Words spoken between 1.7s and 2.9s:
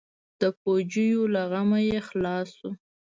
چې خلاص سو.